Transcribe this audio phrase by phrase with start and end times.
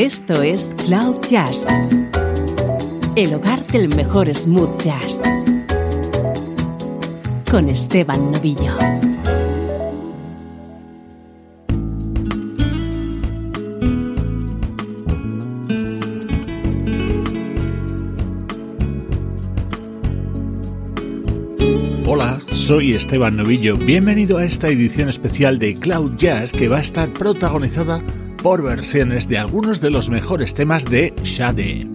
[0.00, 1.66] Esto es Cloud Jazz,
[3.16, 5.20] el hogar del mejor smooth jazz,
[7.50, 8.78] con Esteban Novillo.
[22.06, 23.76] Hola, soy Esteban Novillo.
[23.76, 28.02] Bienvenido a esta edición especial de Cloud Jazz que va a estar protagonizada
[28.42, 31.88] versiones de algunos de los mejores temas de Shade.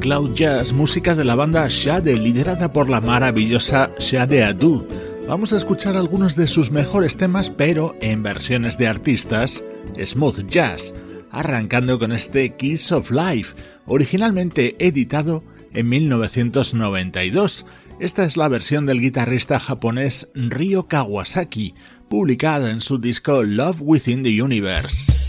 [0.00, 4.88] Cloud Jazz música de la banda Shade, liderada por la maravillosa Shade Adu.
[5.28, 9.62] Vamos a escuchar algunos de sus mejores temas, pero en versiones de artistas
[10.02, 10.94] smooth jazz,
[11.30, 13.54] arrancando con este Kiss of Life,
[13.84, 15.44] originalmente editado
[15.74, 17.66] en 1992.
[18.00, 21.74] Esta es la versión del guitarrista japonés Ryo Kawasaki,
[22.08, 25.21] publicada en su disco Love Within the Universe.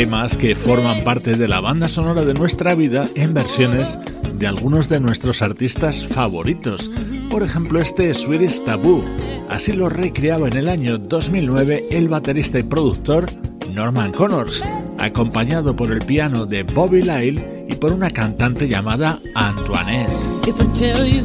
[0.00, 3.98] Temas que forman parte de la banda sonora de nuestra vida en versiones
[4.38, 6.90] de algunos de nuestros artistas favoritos.
[7.28, 9.04] Por ejemplo, este Swedish Taboo.
[9.50, 13.26] Así lo recreaba en el año 2009 el baterista y productor
[13.74, 14.64] Norman Connors,
[14.98, 20.39] acompañado por el piano de Bobby Lyle y por una cantante llamada Antoinette.
[20.50, 21.22] If I tell you,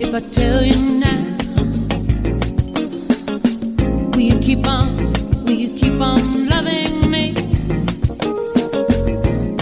[0.00, 1.20] if I tell you now,
[4.10, 4.96] will you keep on,
[5.44, 7.34] will you keep on loving me?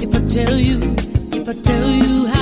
[0.01, 0.79] If I tell you,
[1.31, 2.42] if I tell you how.